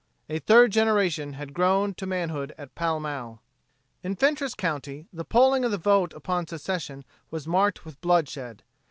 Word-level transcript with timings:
A 0.29 0.39
third 0.39 0.71
generation 0.71 1.33
had 1.33 1.53
grown 1.53 1.93
to 1.93 2.07
manhood 2.07 2.55
at 2.57 2.73
Pall 2.73 2.99
Mall. 2.99 3.43
In 4.01 4.15
Fentress 4.15 4.55
county, 4.55 5.05
the 5.13 5.23
polling 5.23 5.63
of 5.63 5.69
the 5.69 5.77
vote 5.77 6.11
upon 6.13 6.47
secession 6.47 7.05
was 7.29 7.45
marked 7.47 7.85
with 7.85 8.01
bloodshed. 8.01 8.63